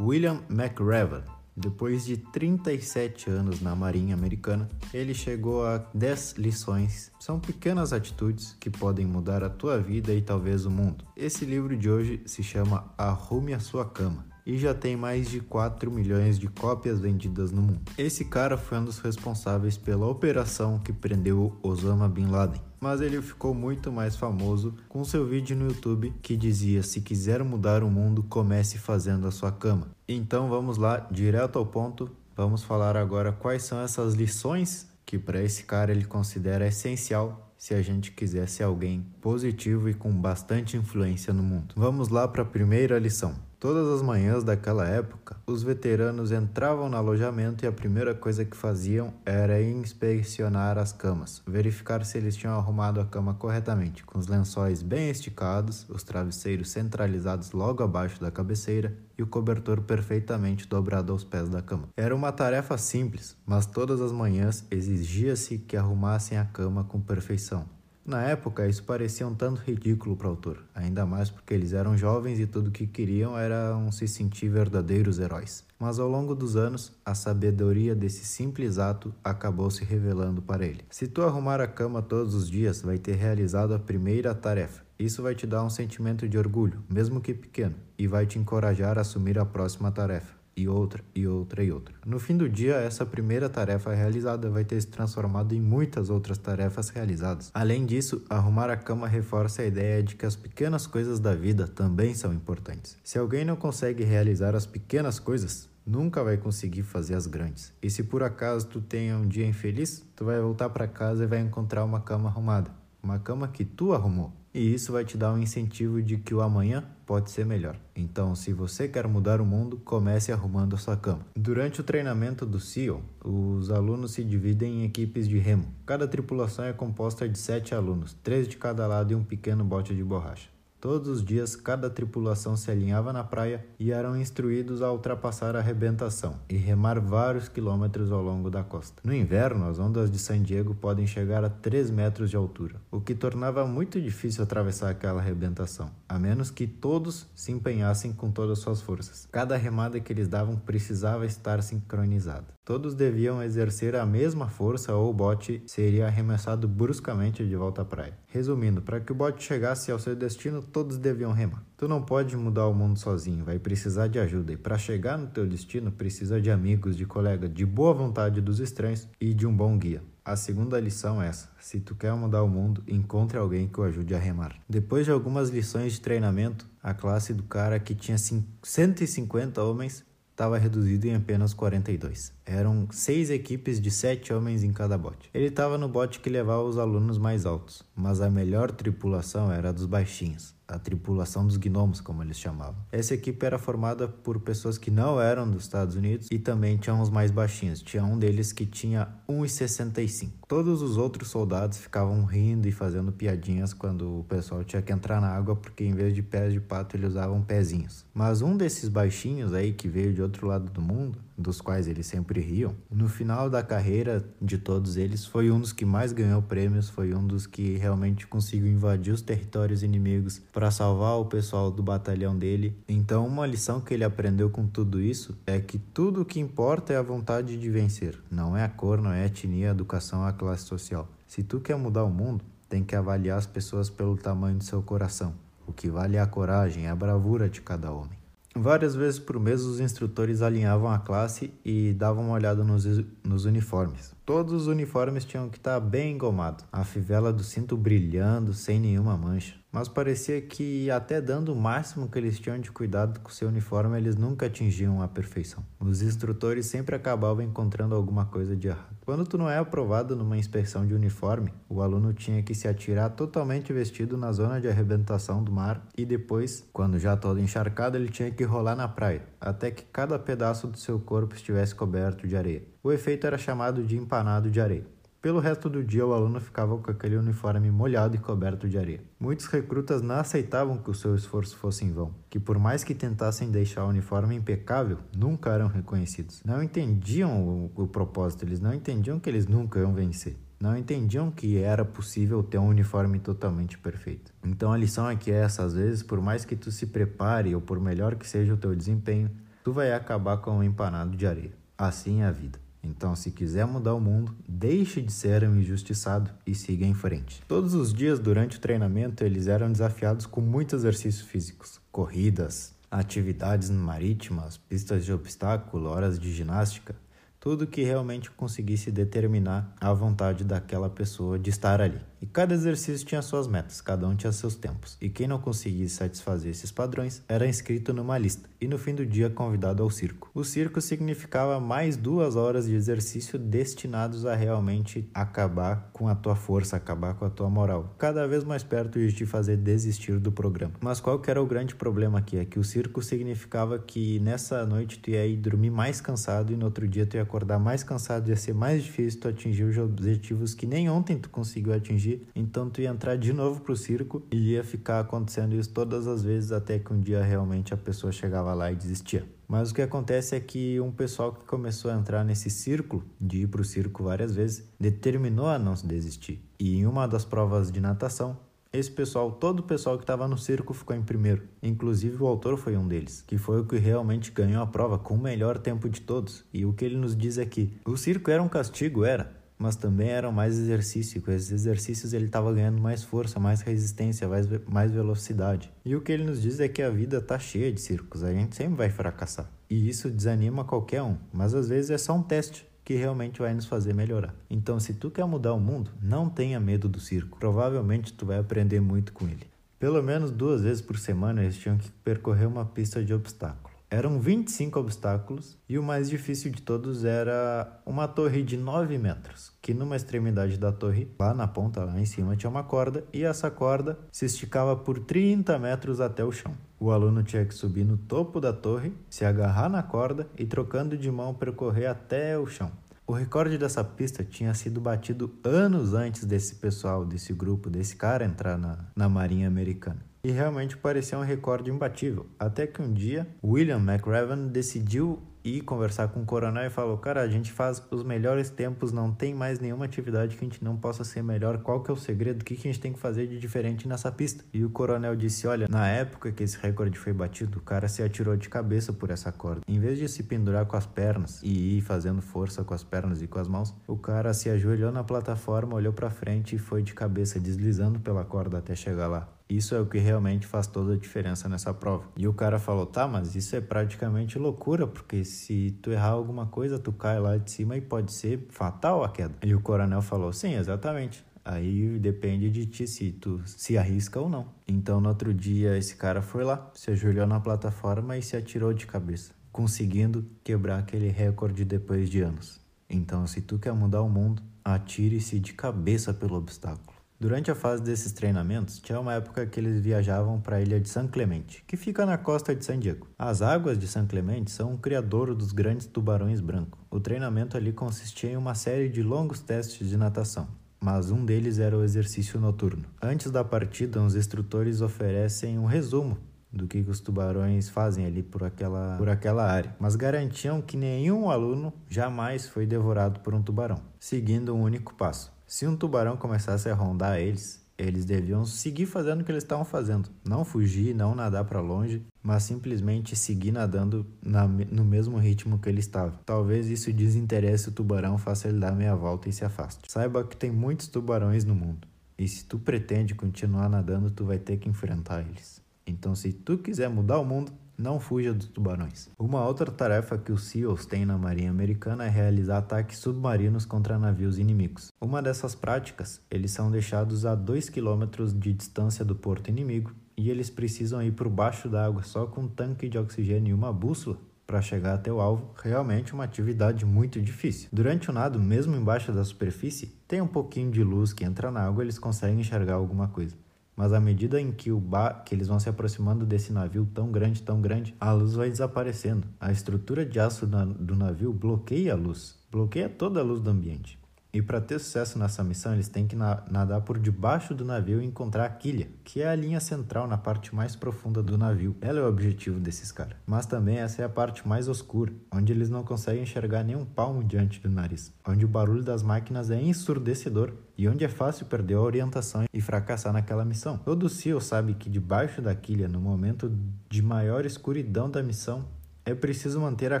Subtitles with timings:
[0.00, 1.22] William McRaven.
[1.54, 7.12] Depois de 37 anos na Marinha Americana, ele chegou a 10 lições.
[7.20, 11.04] São pequenas atitudes que podem mudar a tua vida e talvez o mundo.
[11.14, 15.38] Esse livro de hoje se chama Arrume a Sua Cama e já tem mais de
[15.40, 17.82] 4 milhões de cópias vendidas no mundo.
[17.98, 22.69] Esse cara foi um dos responsáveis pela operação que prendeu Osama Bin Laden.
[22.80, 27.44] Mas ele ficou muito mais famoso com seu vídeo no YouTube que dizia: Se quiser
[27.44, 29.88] mudar o mundo, comece fazendo a sua cama.
[30.08, 32.10] Então vamos lá, direto ao ponto.
[32.34, 37.74] Vamos falar agora quais são essas lições que para esse cara ele considera essencial se
[37.74, 41.74] a gente quiser ser alguém positivo e com bastante influência no mundo.
[41.76, 43.34] Vamos lá para a primeira lição.
[43.60, 48.56] Todas as manhãs daquela época, os veteranos entravam no alojamento e a primeira coisa que
[48.56, 54.28] faziam era inspecionar as camas, verificar se eles tinham arrumado a cama corretamente, com os
[54.28, 61.12] lençóis bem esticados, os travesseiros centralizados logo abaixo da cabeceira e o cobertor perfeitamente dobrado
[61.12, 61.90] aos pés da cama.
[61.94, 67.66] Era uma tarefa simples, mas todas as manhãs exigia-se que arrumassem a cama com perfeição.
[68.10, 71.96] Na época, isso parecia um tanto ridículo para o autor, ainda mais porque eles eram
[71.96, 75.62] jovens e tudo o que queriam era um se sentir verdadeiros heróis.
[75.78, 80.84] Mas ao longo dos anos, a sabedoria desse simples ato acabou se revelando para ele.
[80.90, 84.82] Se tu arrumar a cama todos os dias, vai ter realizado a primeira tarefa.
[84.98, 88.98] Isso vai te dar um sentimento de orgulho, mesmo que pequeno, e vai te encorajar
[88.98, 91.94] a assumir a próxima tarefa e outra, e outra, e outra.
[92.04, 96.36] No fim do dia, essa primeira tarefa realizada vai ter se transformado em muitas outras
[96.36, 97.50] tarefas realizadas.
[97.54, 101.66] Além disso, arrumar a cama reforça a ideia de que as pequenas coisas da vida
[101.66, 102.96] também são importantes.
[103.02, 107.72] Se alguém não consegue realizar as pequenas coisas, nunca vai conseguir fazer as grandes.
[107.82, 111.26] E se por acaso tu tenha um dia infeliz, tu vai voltar para casa e
[111.26, 112.70] vai encontrar uma cama arrumada,
[113.02, 116.40] uma cama que tu arrumou e isso vai te dar um incentivo de que o
[116.40, 117.76] amanhã pode ser melhor.
[117.94, 121.26] Então, se você quer mudar o mundo, comece arrumando a sua cama.
[121.36, 125.66] Durante o treinamento do SEAL, os alunos se dividem em equipes de remo.
[125.86, 129.94] Cada tripulação é composta de sete alunos, três de cada lado e um pequeno bote
[129.94, 130.48] de borracha.
[130.80, 135.58] Todos os dias, cada tripulação se alinhava na praia e eram instruídos a ultrapassar a
[135.58, 139.02] arrebentação e remar vários quilômetros ao longo da costa.
[139.04, 142.98] No inverno, as ondas de San Diego podem chegar a 3 metros de altura, o
[142.98, 148.60] que tornava muito difícil atravessar aquela arrebentação, a menos que todos se empenhassem com todas
[148.60, 149.28] suas forças.
[149.30, 152.46] Cada remada que eles davam precisava estar sincronizada.
[152.64, 157.84] Todos deviam exercer a mesma força ou o bote seria arremessado bruscamente de volta à
[157.84, 158.16] praia.
[158.32, 161.64] Resumindo, para que o bote chegasse ao seu destino, todos deviam remar.
[161.76, 165.26] Tu não pode mudar o mundo sozinho, vai precisar de ajuda e para chegar no
[165.26, 169.52] teu destino precisa de amigos, de colegas, de boa vontade dos estranhos e de um
[169.52, 170.00] bom guia.
[170.24, 173.82] A segunda lição é essa: se tu quer mudar o mundo, encontre alguém que o
[173.82, 174.54] ajude a remar.
[174.68, 180.56] Depois de algumas lições de treinamento, a classe do cara que tinha 150 homens estava
[180.56, 182.32] reduzido em apenas 42.
[182.50, 185.30] Eram seis equipes de sete homens em cada bote.
[185.32, 189.68] Ele estava no bote que levava os alunos mais altos, mas a melhor tripulação era
[189.68, 192.76] a dos baixinhos a tripulação dos gnomos, como eles chamavam.
[192.92, 197.00] Essa equipe era formada por pessoas que não eram dos Estados Unidos e também tinham
[197.00, 197.82] os mais baixinhos.
[197.82, 200.30] Tinha um deles que tinha 1,65.
[200.46, 205.20] Todos os outros soldados ficavam rindo e fazendo piadinhas quando o pessoal tinha que entrar
[205.20, 208.04] na água, porque em vez de pés de pato eles usavam pezinhos.
[208.14, 212.06] Mas um desses baixinhos aí que veio de outro lado do mundo dos quais eles
[212.06, 216.42] sempre riam, no final da carreira de todos eles, foi um dos que mais ganhou
[216.42, 221.70] prêmios, foi um dos que realmente conseguiu invadir os territórios inimigos para salvar o pessoal
[221.70, 222.76] do batalhão dele.
[222.88, 226.92] Então, uma lição que ele aprendeu com tudo isso é que tudo o que importa
[226.92, 230.24] é a vontade de vencer, não é a cor, não é a etnia, a educação,
[230.24, 231.08] a classe social.
[231.26, 234.82] Se tu quer mudar o mundo, tem que avaliar as pessoas pelo tamanho do seu
[234.82, 235.34] coração.
[235.66, 238.19] O que vale é a coragem, a bravura de cada homem.
[238.54, 242.84] Várias vezes por mês, os instrutores alinhavam a classe e davam uma olhada nos,
[243.22, 244.12] nos uniformes.
[244.26, 249.16] Todos os uniformes tinham que estar bem engomados, a fivela do cinto brilhando sem nenhuma
[249.16, 253.48] mancha mas parecia que até dando o máximo que eles tinham de cuidado com seu
[253.48, 255.64] uniforme, eles nunca atingiam a perfeição.
[255.78, 258.96] Os instrutores sempre acabavam encontrando alguma coisa de errado.
[259.04, 263.10] Quando tu não é aprovado numa inspeção de uniforme, o aluno tinha que se atirar
[263.10, 268.08] totalmente vestido na zona de arrebentação do mar e depois, quando já todo encharcado, ele
[268.08, 272.36] tinha que rolar na praia, até que cada pedaço do seu corpo estivesse coberto de
[272.36, 272.62] areia.
[272.82, 274.86] O efeito era chamado de empanado de areia.
[275.22, 279.02] Pelo resto do dia, o aluno ficava com aquele uniforme molhado e coberto de areia.
[279.20, 282.94] Muitos recrutas não aceitavam que o seu esforço fosse em vão, que por mais que
[282.94, 286.40] tentassem deixar o uniforme impecável, nunca eram reconhecidos.
[286.42, 290.38] Não entendiam o, o propósito, eles não entendiam que eles nunca iam vencer.
[290.58, 294.32] Não entendiam que era possível ter um uniforme totalmente perfeito.
[294.42, 297.78] Então a lição é essa: às vezes, por mais que tu se prepare ou por
[297.78, 299.30] melhor que seja o teu desempenho,
[299.62, 301.52] tu vai acabar com um empanado de areia.
[301.76, 302.58] Assim é a vida.
[302.82, 307.42] Então, se quiser mudar o mundo, deixe de ser um injustiçado e siga em frente.
[307.46, 313.70] Todos os dias durante o treinamento, eles eram desafiados com muitos exercícios físicos, corridas, atividades
[313.70, 316.96] marítimas, pistas de obstáculo, horas de ginástica,
[317.38, 322.00] tudo que realmente conseguisse determinar a vontade daquela pessoa de estar ali.
[322.22, 324.98] E cada exercício tinha suas metas, cada um tinha seus tempos.
[325.00, 329.06] E quem não conseguisse satisfazer esses padrões era inscrito numa lista e no fim do
[329.06, 330.30] dia convidado ao circo.
[330.34, 336.36] O circo significava mais duas horas de exercício destinados a realmente acabar com a tua
[336.36, 340.30] força, acabar com a tua moral, cada vez mais perto de te fazer desistir do
[340.30, 340.74] programa.
[340.80, 342.36] Mas qual que era o grande problema aqui?
[342.36, 346.56] É que o circo significava que nessa noite tu ia ir dormir mais cansado e
[346.56, 349.78] no outro dia tu ia acordar mais cansado, ia ser mais difícil tu atingir os
[349.78, 354.22] objetivos que nem ontem tu conseguiu atingir então tu ia entrar de novo pro circo
[354.30, 358.12] e ia ficar acontecendo isso todas as vezes até que um dia realmente a pessoa
[358.12, 359.26] chegava lá e desistia.
[359.46, 363.42] Mas o que acontece é que um pessoal que começou a entrar nesse círculo, de
[363.42, 366.40] ir pro circo várias vezes, determinou a não desistir.
[366.58, 368.38] E em uma das provas de natação,
[368.72, 371.42] esse pessoal, todo o pessoal que estava no circo ficou em primeiro.
[371.60, 375.14] Inclusive o autor foi um deles, que foi o que realmente ganhou a prova com
[375.14, 376.44] o melhor tempo de todos.
[376.52, 379.76] E o que ele nos diz é que o circo era um castigo, era, mas
[379.76, 381.20] também eram mais exercício.
[381.20, 385.70] Com esses exercícios ele estava ganhando mais força, mais resistência, mais, mais velocidade.
[385.84, 388.32] E o que ele nos diz é que a vida tá cheia de circos, a
[388.32, 389.50] gente sempre vai fracassar.
[389.68, 393.52] E isso desanima qualquer um, mas às vezes é só um teste que realmente vai
[393.52, 394.34] nos fazer melhorar.
[394.48, 397.38] Então, se tu quer mudar o mundo, não tenha medo do circo.
[397.38, 399.46] Provavelmente tu vai aprender muito com ele.
[399.78, 403.69] Pelo menos duas vezes por semana eles tinham que percorrer uma pista de obstáculos.
[403.92, 409.52] Eram 25 obstáculos e o mais difícil de todos era uma torre de 9 metros,
[409.60, 413.24] que numa extremidade da torre, lá na ponta, lá em cima, tinha uma corda e
[413.24, 416.54] essa corda se esticava por 30 metros até o chão.
[416.78, 420.96] O aluno tinha que subir no topo da torre, se agarrar na corda e trocando
[420.96, 422.70] de mão percorrer até o chão.
[423.04, 428.24] O recorde dessa pista tinha sido batido anos antes desse pessoal, desse grupo, desse cara
[428.24, 432.26] entrar na, na Marinha Americana e realmente parecia um recorde imbatível.
[432.38, 437.22] Até que um dia, William McRaven decidiu ir conversar com o coronel e falou: Cara,
[437.22, 440.76] a gente faz os melhores tempos, não tem mais nenhuma atividade que a gente não
[440.76, 441.58] possa ser melhor.
[441.58, 442.42] Qual que é o segredo?
[442.42, 444.44] O que, a gente tem que fazer de diferente nessa pista?
[444.52, 448.02] E o coronel disse: Olha, na época que esse recorde foi batido, o cara se
[448.02, 449.62] atirou de cabeça por essa corda.
[449.66, 453.22] Em vez de se pendurar com as pernas e ir fazendo força com as pernas
[453.22, 456.82] e com as mãos, o cara se ajoelhou na plataforma, olhou para frente e foi
[456.82, 459.39] de cabeça deslizando pela corda até chegar lá.
[459.50, 462.04] Isso é o que realmente faz toda a diferença nessa prova.
[462.16, 466.46] E o cara falou: tá, mas isso é praticamente loucura, porque se tu errar alguma
[466.46, 469.34] coisa, tu cai lá de cima e pode ser fatal a queda.
[469.42, 471.24] E o coronel falou: sim, exatamente.
[471.44, 474.46] Aí depende de ti se tu se arrisca ou não.
[474.68, 478.72] Então no outro dia esse cara foi lá, se ajoelhou na plataforma e se atirou
[478.72, 482.60] de cabeça, conseguindo quebrar aquele recorde depois de anos.
[482.88, 486.99] Então se tu quer mudar o mundo, atire-se de cabeça pelo obstáculo.
[487.20, 490.88] Durante a fase desses treinamentos, tinha uma época que eles viajavam para a ilha de
[490.88, 493.06] San Clemente, que fica na costa de San Diego.
[493.18, 496.80] As águas de San Clemente são um criador dos grandes tubarões brancos.
[496.90, 500.48] O treinamento ali consistia em uma série de longos testes de natação,
[500.80, 502.86] mas um deles era o exercício noturno.
[503.02, 506.16] Antes da partida, os instrutores oferecem um resumo
[506.50, 511.30] do que os tubarões fazem ali por aquela, por aquela área, mas garantiam que nenhum
[511.30, 516.68] aluno jamais foi devorado por um tubarão, seguindo um único passo se um tubarão começasse
[516.68, 520.08] a rondar eles, eles deviam seguir fazendo o que eles estavam fazendo.
[520.24, 525.68] Não fugir, não nadar para longe, mas simplesmente seguir nadando na, no mesmo ritmo que
[525.68, 526.20] ele estava.
[526.24, 529.90] Talvez isso desinteresse o tubarão, faça ele dar meia volta e se afaste.
[529.90, 531.88] Saiba que tem muitos tubarões no mundo.
[532.16, 535.60] E se tu pretende continuar nadando, tu vai ter que enfrentar eles.
[535.84, 539.08] Então, se tu quiser mudar o mundo, não fuja dos tubarões.
[539.18, 543.98] Uma outra tarefa que os SEALs têm na Marinha Americana é realizar ataques submarinos contra
[543.98, 544.88] navios inimigos.
[545.00, 550.30] Uma dessas práticas, eles são deixados a 2 km de distância do porto inimigo e
[550.30, 553.72] eles precisam ir por baixo da água só com um tanque de oxigênio e uma
[553.72, 557.68] bússola para chegar até o alvo, realmente uma atividade muito difícil.
[557.72, 561.62] Durante o nado, mesmo embaixo da superfície, tem um pouquinho de luz que entra na
[561.62, 563.36] água e eles conseguem enxergar alguma coisa
[563.80, 567.10] mas à medida em que, o ba que eles vão se aproximando desse navio tão
[567.10, 569.26] grande, tão grande, a luz vai desaparecendo.
[569.40, 573.98] A estrutura de aço do navio bloqueia a luz, bloqueia toda a luz do ambiente.
[574.32, 578.06] E para ter sucesso nessa missão, eles têm que nadar por debaixo do navio e
[578.06, 581.76] encontrar a quilha, que é a linha central na parte mais profunda do navio.
[581.80, 583.16] Ela é o objetivo desses caras.
[583.26, 586.84] Mas também essa é a parte mais oscura, onde eles não conseguem enxergar nem um
[586.84, 591.46] palmo diante do nariz, onde o barulho das máquinas é ensurdecedor e onde é fácil
[591.46, 593.78] perder a orientação e fracassar naquela missão.
[593.78, 596.50] Todo SEAL sabe que debaixo da quilha, no momento
[596.88, 598.64] de maior escuridão da missão,
[599.04, 600.00] É preciso manter a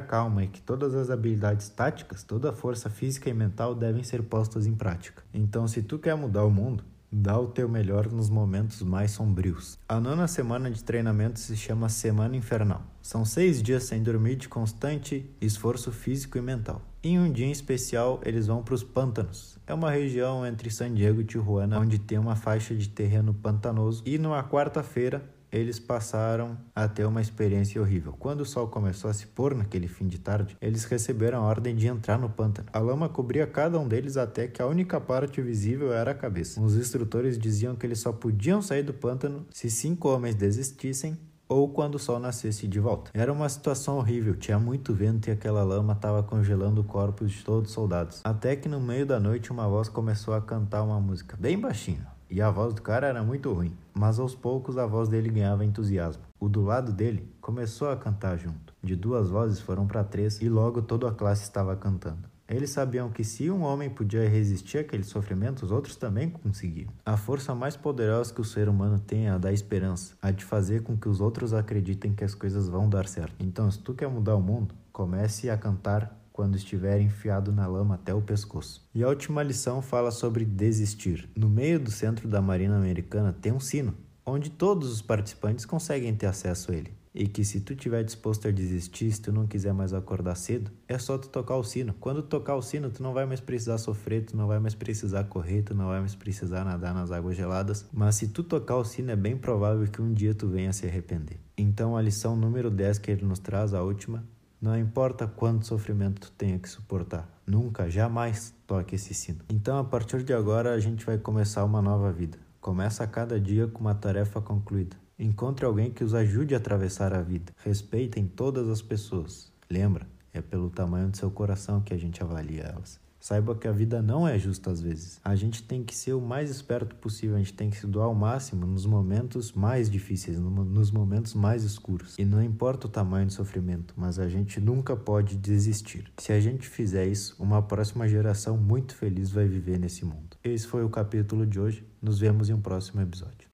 [0.00, 4.22] calma e que todas as habilidades táticas, toda a força física e mental devem ser
[4.22, 5.22] postas em prática.
[5.32, 9.78] Então, se tu quer mudar o mundo, dá o teu melhor nos momentos mais sombrios.
[9.88, 12.82] A nona semana de treinamento se chama Semana Infernal.
[13.02, 16.82] São seis dias sem dormir de constante esforço físico e mental.
[17.02, 19.58] Em um dia em especial, eles vão para os pântanos.
[19.66, 24.02] É uma região entre San Diego e Tijuana, onde tem uma faixa de terreno pantanoso.
[24.04, 28.14] E numa quarta-feira, eles passaram a ter uma experiência horrível.
[28.18, 31.74] Quando o sol começou a se pôr naquele fim de tarde, eles receberam a ordem
[31.74, 32.68] de entrar no pântano.
[32.72, 36.60] A lama cobria cada um deles até que a única parte visível era a cabeça.
[36.60, 41.18] Os instrutores diziam que eles só podiam sair do pântano se cinco homens desistissem
[41.50, 43.10] ou quando o sol nascesse de volta.
[43.12, 47.44] Era uma situação horrível, tinha muito vento e aquela lama estava congelando o corpo de
[47.44, 48.20] todos os soldados.
[48.22, 52.06] Até que no meio da noite uma voz começou a cantar uma música bem baixinho.
[52.30, 55.64] E a voz do cara era muito ruim, mas aos poucos a voz dele ganhava
[55.64, 56.22] entusiasmo.
[56.38, 58.72] O do lado dele começou a cantar junto.
[58.80, 62.30] De duas vozes foram para três e logo toda a classe estava cantando.
[62.48, 66.92] Eles sabiam que se um homem podia resistir àquele sofrimento, os outros também conseguiam.
[67.06, 70.44] A força mais poderosa que o ser humano tem é a da esperança, a de
[70.44, 73.34] fazer com que os outros acreditem que as coisas vão dar certo.
[73.38, 77.96] Então, se tu quer mudar o mundo, comece a cantar quando estiver enfiado na lama
[77.96, 78.82] até o pescoço.
[78.94, 81.28] E a última lição fala sobre desistir.
[81.36, 83.92] No meio do centro da Marina Americana tem um sino,
[84.24, 86.94] onde todos os participantes conseguem ter acesso a ele.
[87.14, 90.70] E que se tu tiver disposto a desistir, se tu não quiser mais acordar cedo,
[90.88, 91.92] é só tu tocar o sino.
[92.00, 95.24] Quando tocar o sino, tu não vai mais precisar sofrer, tu não vai mais precisar
[95.24, 97.84] correr, tu não vai mais precisar nadar nas águas geladas.
[97.92, 100.86] Mas se tu tocar o sino, é bem provável que um dia tu venha se
[100.86, 101.36] arrepender.
[101.58, 104.24] Então a lição número 10 que ele nos traz, a última,
[104.60, 109.40] não importa quanto sofrimento tu tenha que suportar, nunca, jamais toque esse sino.
[109.48, 112.38] Então, a partir de agora, a gente vai começar uma nova vida.
[112.60, 114.96] Começa cada dia com uma tarefa concluída.
[115.18, 117.52] Encontre alguém que os ajude a atravessar a vida.
[117.64, 119.50] Respeitem todas as pessoas.
[119.70, 123.00] Lembra, é pelo tamanho do seu coração que a gente avalia elas.
[123.20, 125.20] Saiba que a vida não é justa às vezes.
[125.22, 128.06] A gente tem que ser o mais esperto possível, a gente tem que se doar
[128.06, 132.18] ao máximo nos momentos mais difíceis, nos momentos mais escuros.
[132.18, 136.10] E não importa o tamanho do sofrimento, mas a gente nunca pode desistir.
[136.18, 140.36] Se a gente fizer isso, uma próxima geração muito feliz vai viver nesse mundo.
[140.42, 141.86] Esse foi o capítulo de hoje.
[142.00, 143.48] Nos vemos em um próximo episódio.